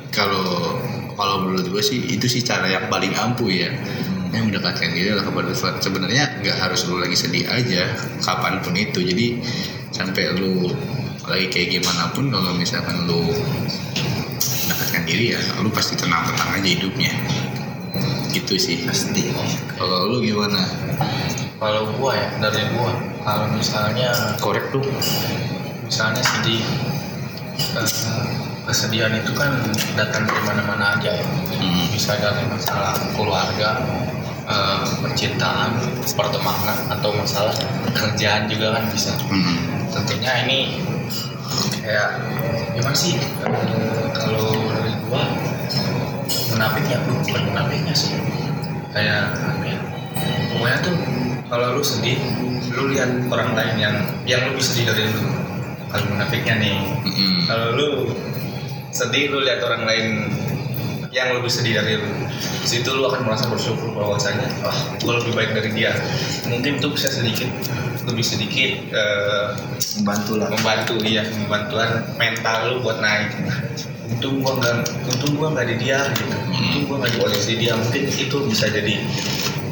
kalau 0.09 0.77
kalau 1.19 1.43
menurut 1.43 1.67
gue 1.67 1.83
sih 1.83 1.99
itu 2.15 2.31
sih 2.31 2.39
cara 2.39 2.71
yang 2.71 2.87
paling 2.87 3.11
ampuh 3.11 3.51
ya. 3.51 3.67
Hmm. 3.75 4.31
yang 4.31 4.45
mendekatkan 4.45 4.93
diri 4.93 5.09
lah 5.11 5.25
kepada 5.25 5.51
Tuhan. 5.51 5.75
Sebenarnya 5.81 6.23
nggak 6.45 6.57
harus 6.61 6.85
lu 6.85 7.01
lagi 7.01 7.17
sedih 7.17 7.49
aja 7.49 7.91
kapan 8.21 8.61
pun 8.61 8.77
itu. 8.77 9.01
Jadi 9.01 9.41
sampai 9.89 10.37
lu 10.37 10.69
lagi 11.25 11.49
kayak 11.49 11.81
gimana 11.81 12.13
pun 12.13 12.29
kalau 12.29 12.53
misalkan 12.53 13.09
lu 13.09 13.25
mendekatkan 14.39 15.03
diri 15.09 15.33
ya 15.33 15.41
lu 15.65 15.73
pasti 15.73 15.97
tenang-tenang 15.97 16.61
aja 16.61 16.69
hidupnya. 16.69 17.13
Gitu 18.29 18.53
sih. 18.61 18.85
Pasti. 18.85 19.33
Kalau 19.75 20.13
lu 20.13 20.21
gimana? 20.21 20.61
Kalau 21.57 21.89
gua 21.97 22.13
ya 22.13 22.29
dari 22.37 22.69
gua 22.77 22.93
kalau 23.25 23.49
misalnya 23.51 24.13
korek 24.39 24.69
tuh. 24.71 24.85
misalnya 25.89 26.21
sedih 26.21 26.61
eh, 27.81 28.48
kesedihan 28.69 29.09
itu 29.17 29.33
kan 29.33 29.49
datang 29.97 30.29
dari 30.29 30.41
mana-mana 30.45 30.93
aja 31.01 31.09
ya. 31.17 31.25
Hmm. 31.25 31.89
bisa 31.89 32.13
dari 32.21 32.45
masalah 32.45 32.93
keluarga 33.17 33.81
eh, 34.45 34.85
percintaan 35.01 35.73
pertemanan 36.13 36.77
atau 36.93 37.09
masalah 37.17 37.51
kerjaan 37.97 38.45
juga 38.45 38.77
kan 38.77 38.85
bisa. 38.93 39.17
Hmm. 39.25 39.89
tentunya 39.89 40.45
ini 40.45 40.59
kayak 41.81 42.21
gimana 42.77 42.93
sih? 42.93 43.17
Kalau 44.13 44.53
dari 44.69 44.93
gua 45.09 45.25
menapiknya 46.53 47.01
tuh 47.09 47.17
bukan 47.25 47.43
menapiknya 47.49 47.95
sih. 47.97 48.13
Kayak 48.93 49.33
apa 49.33 49.65
ya 49.65 49.79
pokoknya 50.53 50.77
tuh 50.85 50.95
kalau 51.49 51.67
lu 51.77 51.81
sedih 51.81 52.21
lu 52.69 52.93
lihat 52.93 53.09
orang 53.33 53.57
lain 53.57 53.75
yang 53.81 53.95
yang 54.29 54.41
lebih 54.45 54.61
sedih 54.61 54.93
dari 54.93 55.09
lu. 55.09 55.25
Kalau 55.89 56.05
menapiknya 56.13 56.53
nih. 56.61 56.77
Hmm. 57.01 57.41
kalau 57.49 57.67
lu 57.73 57.89
sedih 58.91 59.33
lu 59.33 59.45
lihat 59.45 59.61
orang 59.65 59.83
lain 59.85 60.07
yang 61.09 61.33
lebih 61.33 61.49
sedih 61.49 61.81
dari 61.81 61.97
lu. 61.97 62.09
Situ 62.63 62.89
lu 62.93 63.09
akan 63.09 63.25
merasa 63.25 63.49
bersyukur 63.49 63.97
bahwasanya 63.97 64.45
wah 64.61 64.77
gue 65.01 65.13
lebih 65.25 65.33
baik 65.33 65.51
dari 65.57 65.71
dia. 65.73 65.91
Mungkin 66.45 66.77
itu 66.77 66.87
bisa 66.93 67.09
sedikit 67.09 67.49
lebih 68.05 68.25
sedikit 68.25 68.71
eh, 68.93 69.47
membantu 70.01 70.39
lah. 70.39 70.49
membantu 70.53 70.95
iya 71.05 71.25
membantuan 71.45 72.05
mental 72.17 72.57
lu 72.69 72.75
buat 72.85 73.01
naik. 73.01 73.33
Untung 74.09 74.41
gua 74.41 74.57
nggak 74.57 74.75
untung 75.05 75.33
gua 75.37 75.47
nggak 75.53 75.67
di 75.69 75.75
dia 75.85 76.01
gitu. 76.17 76.35
Untung 76.49 76.83
gua 76.89 76.95
nggak 77.05 77.11
di 77.13 77.19
posisi 77.21 77.53
dia. 77.57 77.73
Mungkin 77.77 78.03
itu 78.09 78.37
bisa 78.49 78.65
jadi 78.69 78.95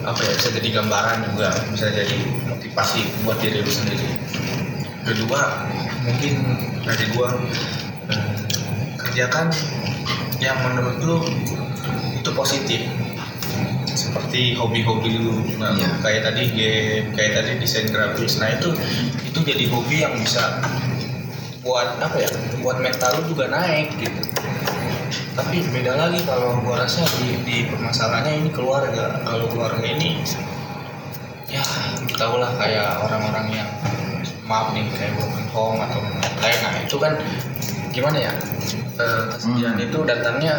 apa 0.07 0.23
ya 0.23 0.31
bisa 0.39 0.49
jadi 0.55 0.69
gambaran 0.71 1.17
juga 1.33 1.49
bisa 1.73 1.91
jadi 1.91 2.17
motivasi 2.47 3.01
buat 3.25 3.37
diri 3.41 3.65
lu 3.65 3.71
sendiri. 3.71 4.07
Kedua 5.05 5.67
mungkin 6.05 6.33
dari 6.85 7.05
gua 7.17 7.33
kerjakan 9.17 9.49
yang 10.37 10.53
menurut 10.61 11.01
lu 11.01 11.17
itu 12.21 12.29
positif? 12.37 12.85
Seperti 13.97 14.53
hobi-hobi 14.53 15.17
lu. 15.17 15.41
Nah, 15.57 15.73
Iya. 15.73 15.89
kayak 16.05 16.21
tadi 16.29 16.53
game 16.53 17.09
kayak 17.17 17.41
tadi 17.41 17.57
desain 17.57 17.89
grafis. 17.89 18.37
Nah 18.37 18.53
itu 18.53 18.77
itu 19.25 19.39
jadi 19.41 19.65
hobi 19.73 20.05
yang 20.05 20.13
bisa 20.21 20.61
buat 21.65 21.97
apa 21.97 22.13
ya 22.13 22.29
buat 22.61 22.77
mental 22.77 23.17
lu 23.17 23.33
juga 23.33 23.49
naik 23.49 23.89
gitu. 23.97 24.21
Tapi 25.33 25.65
beda 25.65 25.97
lagi 25.97 26.21
kalau 26.21 26.61
gua 26.61 26.85
rasa 26.85 27.01
di, 27.17 27.41
di 27.41 27.65
permasalahannya 27.73 28.45
ini 28.45 28.49
keluarga 28.53 29.17
kalau 29.25 29.49
keluarga 29.49 29.81
ini 29.81 30.21
ya 31.49 31.65
tau 32.21 32.37
lah 32.37 32.53
kayak 32.61 33.01
orang-orang 33.01 33.65
yang 33.65 33.69
maaf 34.45 34.77
nih 34.77 34.85
kayak 34.93 35.17
broken 35.17 35.47
home 35.49 35.79
atau 35.81 36.05
lain 36.37 36.59
nah 36.61 36.73
itu 36.85 36.97
kan 36.99 37.13
gimana 37.97 38.17
ya 38.21 38.33
eh, 39.01 39.21
kesedihan 39.33 39.73
Hmm. 39.73 39.85
itu 39.89 39.97
datangnya 40.05 40.55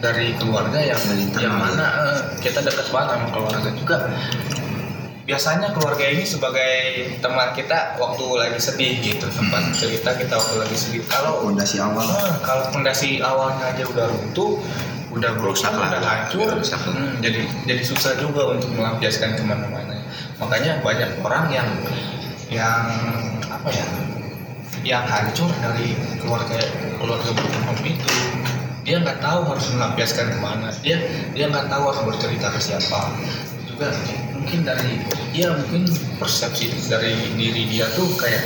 dari 0.00 0.32
keluarga 0.36 0.80
yang 0.80 1.00
Dari 1.00 1.44
yang 1.44 1.56
mana 1.56 1.84
eh, 2.08 2.20
kita 2.40 2.60
dekat 2.60 2.88
banget 2.88 3.20
sama 3.20 3.28
keluarga 3.28 3.70
juga 3.72 3.96
biasanya 5.24 5.72
keluarga 5.72 6.04
ini 6.04 6.20
sebagai 6.20 6.72
teman 7.24 7.56
kita 7.56 7.96
waktu 7.96 8.24
lagi 8.36 8.60
sedih 8.60 8.92
gitu 9.00 9.24
tempat 9.32 9.72
cerita 9.72 10.12
kita 10.12 10.36
waktu 10.36 10.56
lagi 10.60 10.76
sedih 10.76 11.00
kalau 11.08 11.40
Fondasi 11.40 11.80
awal. 11.80 12.04
Ah, 12.04 12.36
kalau 12.44 12.68
fondasi 12.68 13.24
awalnya 13.24 13.72
aja 13.72 13.88
udah 13.88 14.04
runtuh, 14.04 14.60
udah 15.16 15.32
Rusak 15.40 15.72
lah. 15.72 15.96
udah 15.96 16.04
hancur, 16.04 16.44
Rusak. 16.52 16.76
hmm, 16.76 17.24
jadi 17.24 17.40
jadi 17.64 17.80
susah 17.80 18.20
juga 18.20 18.52
untuk 18.52 18.68
melampiaskan 18.76 19.32
ke 19.32 19.42
mana-mana. 19.48 19.96
Makanya 20.44 20.84
banyak 20.84 21.16
orang 21.24 21.48
yang 21.48 21.68
yang 22.52 22.84
apa 23.48 23.68
ya, 23.72 23.86
yang 24.84 25.08
hancur 25.08 25.48
dari 25.64 25.96
keluarga 26.20 26.60
keluarga 27.00 27.30
berkembang 27.32 27.80
itu. 27.88 28.12
Dia 28.84 29.00
nggak 29.00 29.24
tahu 29.24 29.48
harus 29.48 29.66
melampiaskan 29.72 30.36
ke 30.36 30.38
mana. 30.44 30.68
Dia 30.84 31.00
dia 31.32 31.48
nggak 31.48 31.72
tahu 31.72 31.88
harus 31.88 32.00
bercerita 32.04 32.52
ke 32.52 32.60
siapa. 32.60 33.08
Juga 33.64 33.88
mungkin 34.36 34.60
dari 34.68 35.00
ya 35.32 35.56
mungkin 35.56 35.88
persepsi 36.20 36.68
dari 36.92 37.16
diri 37.40 37.64
dia 37.72 37.88
tuh 37.96 38.12
kayak 38.20 38.44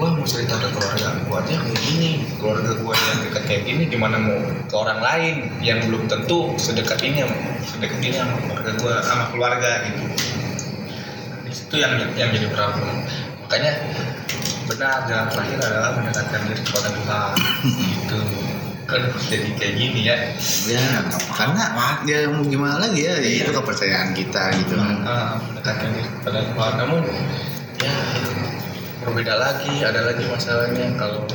gua 0.00 0.16
mau 0.16 0.24
cerita 0.24 0.56
ke 0.56 0.72
keluarga 0.72 1.20
gua 1.28 1.44
aja 1.44 1.60
kayak 1.60 1.80
gini. 1.84 2.24
Keluarga 2.40 2.72
gua 2.80 2.96
yang 2.96 3.18
dekat 3.28 3.44
kayak 3.44 3.62
gini 3.68 3.82
gimana 3.92 4.16
mau 4.16 4.40
ke 4.40 4.74
orang 4.74 5.04
lain 5.04 5.34
yang 5.60 5.84
belum 5.84 6.08
tentu 6.08 6.56
sedekat 6.56 7.04
ini 7.04 7.28
sedekat 7.68 8.00
ini 8.00 8.16
sama 8.16 8.40
keluarga 8.40 8.70
gua 8.80 8.94
sama 9.04 9.24
keluarga 9.36 9.70
gitu. 9.84 10.04
Di 11.44 11.52
situ 11.52 11.76
yang 11.76 11.92
yang 12.16 12.32
jadi 12.32 12.48
problem 12.56 13.04
makanya 13.50 13.82
benar 14.70 15.02
jalan 15.10 15.26
terakhir 15.26 15.58
adalah 15.58 15.90
mendekatkan 15.98 16.40
diri 16.46 16.62
kepada 16.62 16.88
Tuhan. 16.94 17.34
Gitu. 17.66 18.18
Kan 18.86 19.02
jadi 19.26 19.48
kayak 19.58 19.74
gini 19.74 20.00
ya. 20.06 20.16
Ya 20.70 20.86
karena 21.34 21.74
ya 22.06 22.30
mau 22.30 22.46
gimana 22.46 22.78
lagi 22.78 23.10
ya? 23.10 23.18
Iya. 23.18 23.42
itu 23.42 23.50
kepercayaan 23.50 24.14
kita 24.14 24.54
gitu. 24.54 24.78
Kan 24.78 25.02
Ah, 25.02 25.42
mendekatkan 25.50 25.90
diri 25.98 26.06
kepada 26.22 26.46
Tuhan. 26.46 26.72
Namun 26.78 27.02
ya 27.82 27.94
berbeda 29.02 29.34
lagi 29.34 29.82
ada 29.82 29.98
lagi 29.98 30.24
masalahnya. 30.30 30.86
Kalau 30.94 31.26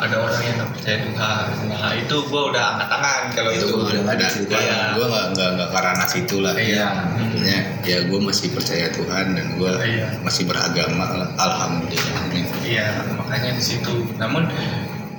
ada 0.00 0.16
orang 0.16 0.40
yang 0.40 0.54
nggak 0.56 0.70
percaya 0.72 0.96
Tuhan 1.04 1.44
nah 1.68 1.92
itu 1.92 2.16
gua 2.26 2.42
udah 2.48 2.64
angkat 2.72 2.88
tangan 2.88 3.22
kalau 3.36 3.50
itu 3.52 3.64
itu 3.68 3.74
udah 3.76 4.02
ada 4.08 4.26
cerita. 4.32 4.56
gue 4.56 4.60
Iya. 4.64 4.78
gue 4.96 5.06
nggak 5.06 5.26
nggak 5.36 5.48
nggak 5.54 5.68
ke 5.70 5.78
ranah 5.84 6.08
situ 6.08 6.36
lah 6.40 6.54
iya 6.56 6.88
Intinya 7.20 7.58
ya 7.84 7.98
gue 8.08 8.18
masih 8.20 8.48
percaya 8.50 8.86
Tuhan 8.90 9.26
dan 9.36 9.46
gue 9.54 9.72
Iya. 9.76 10.06
masih 10.20 10.42
beragama 10.48 11.04
lah. 11.14 11.28
alhamdulillah 11.36 12.22
Iya, 12.60 12.86
makanya 13.16 13.50
di 13.56 13.62
situ. 13.64 14.06
Namun 14.16 14.46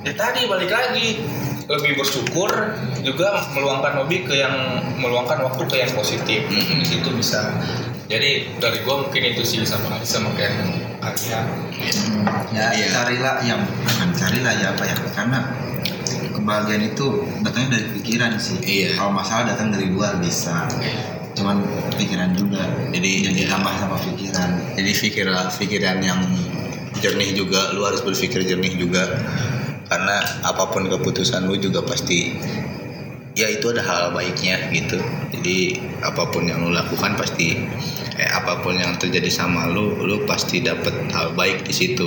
ya 0.02 0.12
tadi 0.12 0.48
balik 0.48 0.72
lagi 0.72 1.20
lebih 1.68 1.94
bersyukur 1.94 2.50
juga 3.00 3.38
meluangkan 3.54 4.02
hobi 4.02 4.26
ke 4.26 4.34
yang 4.34 4.54
meluangkan 4.98 5.46
waktu 5.46 5.62
ke 5.68 5.76
yang 5.78 5.92
positif. 5.92 6.42
Mhm. 6.48 6.80
Di 6.82 6.86
situ 6.88 7.08
bisa. 7.12 7.54
Jadi 8.08 8.56
dari 8.58 8.78
gua 8.82 9.04
mungkin 9.06 9.22
itu 9.24 9.42
sih 9.42 9.62
sama 9.62 10.00
sama 10.02 10.32
kayak 10.34 10.52
kalian. 11.02 11.44
Ya 12.54 12.70
Iya. 12.70 12.86
carilah 12.94 13.36
yang 13.42 13.60
bukan 13.66 14.10
carilah 14.14 14.54
ya 14.54 14.66
apa 14.70 14.84
ya 14.86 14.96
karena 15.10 15.38
kebahagiaan 16.30 16.82
itu 16.94 17.06
datangnya 17.42 17.68
dari 17.78 17.86
pikiran 17.98 18.32
sih. 18.38 18.58
Iya. 18.62 18.96
Kalau 18.96 19.12
masalah 19.12 19.50
datang 19.50 19.74
dari 19.74 19.90
luar 19.90 20.22
bisa. 20.22 20.70
Cuman 21.32 21.64
pikiran 21.96 22.36
juga. 22.36 22.62
Jadi, 22.92 23.10
yang 23.26 23.34
iya. 23.34 23.48
ditambah 23.48 23.72
sama 23.80 23.96
pikiran. 23.98 24.50
jadi 24.78 24.90
pikirlah 24.94 25.44
pikiran 25.58 25.98
yang 26.04 26.20
jernih 27.02 27.34
juga 27.34 27.72
lu 27.74 27.82
harus 27.82 28.04
berpikir 28.04 28.46
jernih 28.46 28.78
juga 28.78 29.18
karena 29.90 30.22
apa 30.46 30.70
pun 30.70 30.86
keputusan 30.88 31.50
lu 31.50 31.58
juga 31.58 31.82
pasti 31.84 32.36
ya 33.32 33.48
itu 33.48 33.72
ada 33.72 33.80
hal 33.80 34.02
baiknya 34.12 34.68
gitu. 34.70 35.00
Jadi 35.32 35.80
apa 36.04 36.28
pun 36.28 36.44
yang 36.44 36.62
lu 36.64 36.70
lakukan 36.70 37.16
pasti 37.16 37.56
eh 38.12 38.28
apa 38.28 38.60
pun 38.60 38.76
yang 38.76 38.92
terjadi 39.00 39.32
sama 39.32 39.72
lu 39.72 39.96
lu 40.04 40.28
pasti 40.28 40.60
dapat 40.60 40.92
hal 41.16 41.32
baik 41.32 41.64
di 41.64 41.72
situ. 41.72 42.06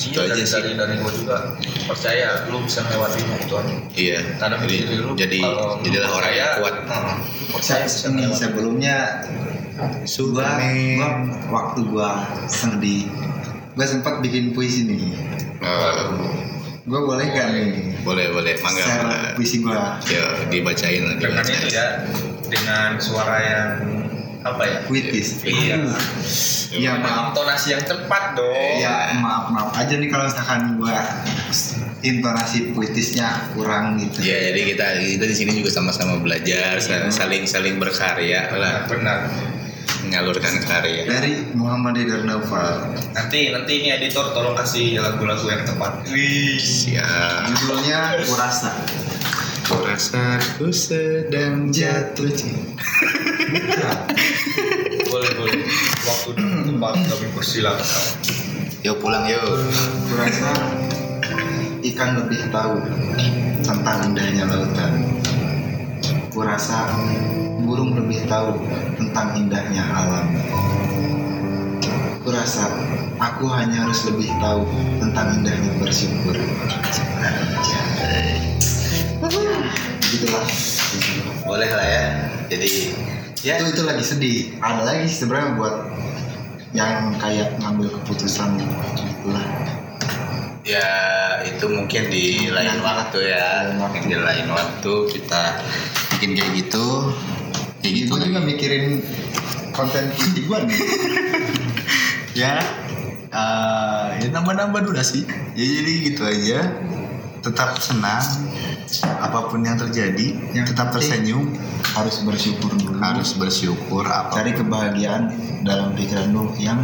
Itu 0.00 0.16
Iya, 0.16 0.32
aja 0.32 0.32
dari, 0.32 0.44
sih. 0.48 0.54
dari, 0.56 0.70
dari 0.80 0.94
gua 0.96 1.12
juga 1.12 1.36
percaya 1.84 2.48
lu 2.48 2.64
bisa 2.64 2.80
ngelewatin 2.88 3.26
itu 3.36 3.56
iya. 3.98 4.18
Tanam 4.40 4.64
jadi 4.64 4.76
lu 4.96 5.12
jadi 5.12 5.40
jadilah 5.84 6.10
orang 6.10 6.32
yang 6.32 6.52
kuat. 6.64 6.74
heeh, 6.88 7.16
lu 7.44 7.52
percaya 7.52 7.84
bisa 7.84 8.32
sebelumnya 8.48 8.96
gua, 10.96 11.10
waktu 11.52 11.80
gua 11.84 12.10
sedih 12.48 13.04
gua 13.76 13.86
sempat 13.86 14.24
bikin 14.24 14.56
puisi 14.56 14.88
nih. 14.88 15.12
Eh, 15.60 15.92
gua 16.82 17.00
boleh 17.04 17.26
gak 17.28 17.46
nih 17.52 17.66
boleh 18.00 18.26
boleh. 18.30 18.54
Mangga. 18.58 18.80
Share 18.80 19.04
mangga. 19.04 19.30
puisi 19.34 19.56
gua. 19.60 20.00
Ya 20.04 20.24
dibacain 20.48 21.02
lah 21.02 21.14
dengan 21.16 21.40
dibacain. 21.40 21.60
itu 21.60 21.68
ya 21.70 21.86
dengan 22.48 22.88
suara 22.96 23.36
yang 23.38 23.68
apa 24.40 24.62
ya? 24.64 24.78
Puitis. 24.88 25.44
Iya. 25.44 25.76
Iya, 26.70 26.96
Dengan 26.96 27.02
maaf. 27.02 27.24
intonasi 27.34 27.74
yang 27.74 27.82
tepat 27.82 28.32
dong. 28.32 28.78
Ya 28.78 29.12
maaf 29.16 29.50
maaf. 29.50 29.68
Aja 29.74 29.94
nih 29.94 30.08
kalau 30.08 30.24
misalkan 30.24 30.60
gua 30.76 30.96
intonasi 32.00 32.72
puitisnya 32.72 33.52
kurang 33.52 34.00
gitu. 34.00 34.24
Ya 34.24 34.48
jadi 34.48 34.60
kita 34.66 34.86
kita 35.12 35.24
di 35.26 35.36
sini 35.36 35.52
juga 35.52 35.68
sama-sama 35.68 36.16
belajar, 36.16 36.80
sa- 36.80 37.12
saling 37.12 37.44
saling 37.44 37.76
berkarya 37.76 38.48
lah, 38.50 38.88
benar 38.88 39.28
menyalurkan 40.10 40.58
karya. 40.66 41.06
dari 41.06 41.54
Muhammad 41.54 41.94
Darnaval 42.02 42.98
nanti 43.14 43.54
nanti 43.54 43.72
ini 43.78 43.94
editor 43.94 44.34
tolong 44.34 44.58
kasih 44.58 44.98
lagu-lagu 44.98 45.46
yang 45.46 45.62
tepat 45.62 46.02
wih 46.10 46.58
Siap. 46.58 47.46
judulnya 47.54 48.18
kurasa 48.26 48.74
Aku 49.70 49.86
rasa 49.86 50.34
aku 50.34 50.74
sedang 50.74 51.70
jatuh 51.70 52.26
cinta. 52.34 54.02
boleh 55.06 55.30
boleh 55.38 55.62
waktu 56.02 56.30
tepat 56.66 56.94
kami 57.06 57.26
persilakan 57.30 58.02
Yuk 58.82 58.98
pulang 58.98 59.30
yuk. 59.30 59.46
kurasa 60.10 60.50
ikan 61.86 62.18
lebih 62.18 62.50
tahu 62.50 62.82
tentang 63.62 64.10
indahnya 64.10 64.42
lautan 64.50 65.06
kurasa 66.34 66.90
burung 67.62 67.94
lebih 67.94 68.26
tahu 68.26 68.58
tentang 69.10 69.34
indahnya 69.34 69.82
alam. 69.90 70.30
Kurasa 72.22 72.70
aku 73.18 73.50
hanya 73.50 73.82
harus 73.82 74.06
lebih 74.06 74.30
tahu 74.38 74.62
tentang 75.02 75.34
indahnya 75.34 75.74
bersyukur. 75.82 76.38
Gitulah 80.14 80.46
Boleh 81.42 81.70
lah 81.74 81.86
ya. 81.90 82.06
Jadi 82.54 82.70
ya. 83.42 83.58
Itu 83.58 83.74
itu 83.74 83.82
lagi 83.82 84.04
sedih. 84.06 84.38
Ada 84.62 84.82
lagi 84.86 85.10
sebenarnya 85.10 85.58
buat 85.58 85.76
yang 86.70 87.18
kayak 87.18 87.58
ngambil 87.58 87.90
keputusan 87.98 88.62
lah. 89.26 89.46
Ya 90.62 90.86
itu 91.50 91.66
mungkin 91.66 92.14
di 92.14 92.46
lain 92.46 92.78
waktu 92.78 93.26
ya. 93.26 93.74
Mungkin 93.74 94.06
di 94.06 94.14
lain 94.22 94.46
waktu 94.54 94.92
kita 95.18 95.66
bikin 96.14 96.38
kayak 96.38 96.62
gitu. 96.62 97.10
Kayak 97.80 97.92
gitu. 97.96 98.08
gue 98.12 98.20
juga 98.28 98.40
mikirin 98.44 98.84
konten 99.72 100.04
puisi 100.12 100.40
gue 100.44 100.58
nih. 100.68 100.78
Ya 102.30 102.62
eh, 103.26 104.06
ya 104.22 104.28
nambah-nambah 104.30 104.86
durasi 104.86 105.26
ya 105.58 105.64
jadi 105.66 105.92
gitu 106.06 106.22
aja. 106.22 106.60
Tetap 107.40 107.80
senang 107.80 108.20
apa 109.00 109.48
pun 109.48 109.64
yang 109.64 109.80
terjadi 109.80 110.36
Yang 110.52 110.76
tetap 110.76 110.92
tersenyum. 110.92 111.56
harus 111.96 112.22
bersyukur 112.22 112.70
dulu. 112.70 113.00
Harus 113.02 113.34
bersyukur 113.34 114.04
apa 114.06 114.30
cari 114.30 114.54
kebahagiaan 114.54 115.32
dalam 115.66 115.96
pikiran 115.96 116.30
lu 116.30 116.52
yang 116.60 116.78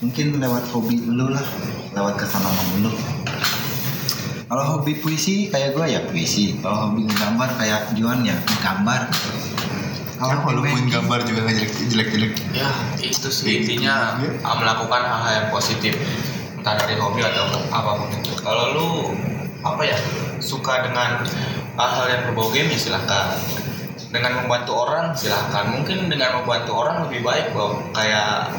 mungkin 0.00 0.40
lewat 0.42 0.64
hobi 0.74 0.98
lu 1.06 1.30
lah 1.30 1.44
lewat 1.94 2.18
kesenangan 2.18 2.68
lu. 2.82 2.90
Kalau 4.50 4.64
hobi 4.66 4.98
puisi 4.98 5.46
kayak 5.46 5.78
gue 5.78 5.86
ya 5.86 6.00
puisi. 6.10 6.58
Kalau 6.58 6.90
hobi 6.90 7.06
gambar 7.06 7.54
kayak 7.54 7.94
Juan 7.94 8.26
ya 8.26 8.34
gambar 8.58 9.06
kalau 10.20 10.36
walaupun 10.44 10.68
main 10.68 10.88
gambar 10.92 11.24
juga 11.24 11.48
nggak 11.48 11.56
jelek 11.56 11.72
jelek 11.88 12.08
jelek 12.12 12.32
ya 12.52 12.68
itu 13.00 13.28
sih. 13.32 13.64
Intinya 13.64 14.20
ah, 14.44 14.56
melakukan 14.60 15.00
hal-hal 15.00 15.32
yang 15.32 15.48
positif. 15.48 15.96
Entah 16.60 16.76
dari 16.76 17.00
hobi 17.00 17.24
atau 17.24 17.48
apa 17.72 17.90
pun 17.96 18.12
itu. 18.12 18.36
Kalau 18.36 18.64
lu 18.76 18.88
apa 19.64 19.80
ya 19.80 19.96
suka 20.44 20.84
dengan 20.84 21.24
hal-hal 21.80 22.06
yang 22.12 22.22
berbau 22.28 22.52
game 22.52 22.68
ya 22.68 22.76
silahkan. 22.76 23.32
Dengan 24.12 24.44
membantu 24.44 24.76
orang 24.76 25.16
silahkan. 25.16 25.72
Mungkin 25.72 26.12
dengan 26.12 26.44
membantu 26.44 26.76
orang 26.76 27.08
lebih 27.08 27.24
baik 27.24 27.56
kok 27.56 27.80
kayak 27.96 28.52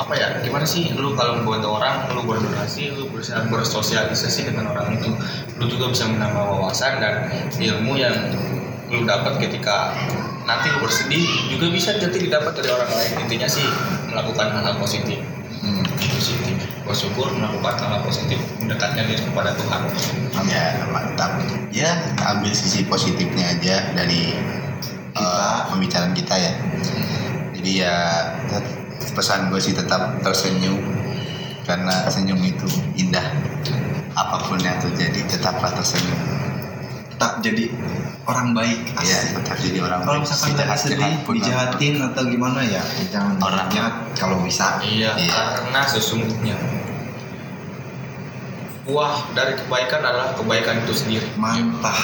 apa 0.00 0.12
ya 0.16 0.40
gimana 0.40 0.64
sih? 0.64 0.88
Lu 0.96 1.12
kalau 1.12 1.44
membantu 1.44 1.76
orang 1.76 2.08
lu 2.16 2.24
berdonasi 2.24 2.96
lu 2.96 3.12
berusaha 3.12 3.44
bersosialisasi 3.52 4.48
dengan 4.48 4.72
orang 4.72 4.96
itu. 4.96 5.12
Lu 5.60 5.68
juga 5.68 5.92
bisa 5.92 6.08
menambah 6.08 6.48
wawasan 6.48 6.96
dan 6.96 7.28
ilmu 7.60 7.92
yang 8.00 8.16
lu 8.88 9.04
dapat 9.04 9.36
ketika 9.36 9.92
nanti 10.44 10.66
lu 10.72 10.78
bersedih 10.84 11.24
juga 11.48 11.72
bisa 11.72 11.96
nanti 11.96 12.20
didapat 12.20 12.52
dari 12.56 12.68
orang 12.68 12.90
lain 12.92 13.12
intinya 13.24 13.48
sih 13.48 13.64
melakukan 14.12 14.52
hal-hal 14.52 14.76
positif 14.80 15.20
Hmm. 15.64 15.80
positif 15.96 16.60
bersyukur 16.84 17.32
melakukan 17.32 17.80
hal-hal 17.80 18.04
positif 18.04 18.36
mendekatkan 18.60 19.08
diri 19.08 19.24
kepada 19.24 19.56
Tuhan 19.56 19.80
Ya 20.44 20.84
mantap. 20.92 21.40
Ya 21.72 21.88
ambil 22.20 22.52
sisi 22.52 22.84
positifnya 22.84 23.56
aja 23.56 23.96
dari 23.96 24.36
eh, 25.16 25.58
pembicaraan 25.72 26.12
kita 26.12 26.36
ya. 26.36 26.52
Jadi 27.56 27.80
ya 27.80 27.96
pesan 29.16 29.48
gue 29.48 29.56
sih 29.56 29.72
tetap 29.72 30.20
tersenyum 30.20 30.84
karena 31.64 32.12
senyum 32.12 32.36
itu 32.44 32.68
indah. 33.00 33.24
Apa 34.12 34.44
pun 34.44 34.60
yang 34.60 34.76
terjadi 34.84 35.24
tetaplah 35.24 35.72
tersenyum. 35.72 36.43
Tetap 37.14 37.38
jadi 37.40 37.70
orang 38.24 38.50
baik 38.52 38.90
Ya 38.98 39.18
tetap 39.32 39.56
jadi 39.56 39.78
orang 39.80 40.02
kalau 40.02 40.18
baik. 40.18 40.26
misalkan 40.26 40.66
lagi 40.66 40.82
sedih 40.82 41.14
pun 41.22 41.34
dijahatin 41.34 41.94
atau 42.02 42.22
gimana 42.24 42.60
ya 42.60 42.82
jangan 43.08 43.38
Orang. 43.38 43.68
jahat 43.68 43.94
kalau 44.12 44.40
bisa 44.40 44.82
iya 44.82 45.14
Iya. 45.14 45.30
karena 45.54 45.80
sesungguhnya 45.84 46.56
buah 48.84 49.32
dari 49.32 49.54
kebaikan 49.54 50.02
adalah 50.02 50.34
kebaikan 50.34 50.82
itu 50.82 50.92
sendiri 50.92 51.28
mantap 51.34 51.96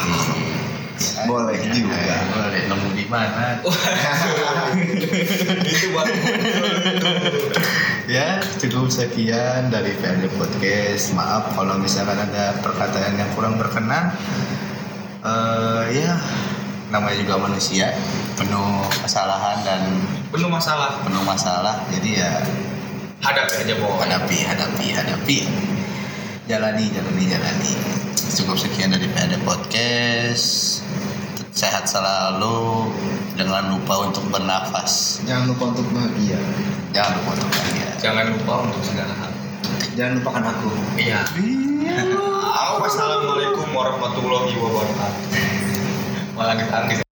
boleh 1.26 1.56
juga 1.66 1.96
Eh, 1.96 2.22
boleh 2.30 2.60
nemu 2.66 2.88
di 2.92 3.04
mana? 3.06 3.56
itu 5.60 5.86
baru 5.90 6.12
Ya, 8.06 8.42
cukup 8.58 8.90
sekian 8.90 9.70
dari 9.70 9.94
PRD 9.94 10.28
Podcast. 10.34 11.14
Maaf 11.14 11.54
kalau 11.54 11.78
misalkan 11.78 12.18
ada 12.18 12.58
perkataan 12.58 13.14
yang 13.14 13.30
kurang 13.32 13.54
berkenan. 13.54 14.10
Eh 15.20 15.84
ya, 15.92 16.16
namanya 16.88 17.16
juga 17.20 17.36
manusia, 17.36 17.92
penuh 18.40 18.80
kesalahan 19.04 19.60
dan 19.60 19.82
penuh 20.32 20.48
masalah 20.48 20.96
penuh 21.04 21.20
masalah. 21.22 21.76
Jadi 21.92 22.16
ya 22.16 22.40
hadapi 23.20 23.68
aja 23.68 23.74
bahwa 23.76 24.00
hadapi, 24.00 24.36
hadapi, 24.48 24.86
hadapi. 24.96 25.38
Jalani, 26.48 26.88
jalani, 26.90 27.24
jalani. 27.28 27.74
Cukup 28.32 28.56
sekian 28.56 28.90
dari 28.90 29.06
PRD 29.12 29.38
Podcast. 29.44 30.80
Sehat 31.52 31.84
selalu. 31.84 32.88
Jangan 33.36 33.72
lupa 33.72 33.94
untuk 34.04 34.24
bernafas. 34.28 35.20
jangan 35.24 35.48
lupa 35.48 35.72
untuk 35.72 35.86
bahagia 35.96 36.36
Jangan 36.92 37.16
lupa 37.16 37.30
untuk 37.40 37.48
bahagia. 37.48 37.88
jangan 37.96 38.24
lupa 38.36 38.52
untuk 38.68 38.82
segala 38.84 39.12
hal 39.16 39.32
jangan 39.96 40.12
lupakan 40.20 40.44
aku 40.52 40.70
iya 41.00 41.20
Wassalamualaikum 42.80 43.70
warahmatullahi 43.70 44.54
wabarakatuh. 44.58 45.24
Malah 46.34 46.54
ditangis 46.58 47.09